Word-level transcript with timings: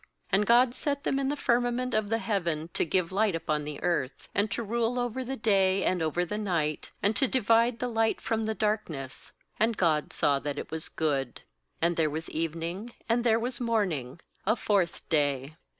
17And 0.33 0.45
God 0.47 0.73
set 0.73 1.03
them 1.03 1.19
in 1.19 1.27
the 1.29 1.35
firmament 1.35 1.93
of 1.93 2.09
the 2.09 2.17
heaven 2.17 2.71
to 2.73 2.83
give 2.83 3.11
light 3.11 3.35
upon 3.35 3.65
the 3.65 3.79
earth, 3.83 4.27
Kand 4.35 4.49
to 4.49 4.63
rule 4.63 4.97
over 4.97 5.23
the 5.23 5.35
day 5.35 5.83
and 5.83 6.01
over 6.01 6.25
the 6.25 6.39
night, 6.39 6.89
and 7.03 7.15
to 7.15 7.27
divide 7.27 7.77
the 7.77 7.87
light 7.87 8.19
from 8.19 8.45
the 8.45 8.55
darkness; 8.55 9.31
and 9.59 9.77
God 9.77 10.11
saw 10.11 10.39
that 10.39 10.57
it 10.57 10.71
was 10.71 10.89
good. 10.89 11.41
19And 11.83 11.95
there 11.97 12.09
was 12.09 12.31
even 12.31 12.63
ing 12.63 12.93
and 13.07 13.23
there 13.23 13.39
was 13.39 13.59
morning, 13.59 14.19
a 14.43 14.55
fourth 14.55 15.07
day. 15.09 15.55